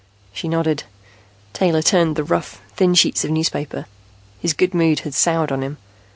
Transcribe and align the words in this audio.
She 0.33 0.47
nodded. 0.47 0.81
Taylor 1.53 1.83
turned 1.83 2.15
the 2.15 2.23
rough, 2.23 2.59
thin 2.75 2.95
sheets 2.95 3.23
of 3.23 3.29
newspaper. 3.29 3.85
His 4.39 4.53
good 4.55 4.73
mood 4.73 5.01
had 5.01 5.13
soured 5.13 5.51
on 5.51 5.61
him. 5.61 5.77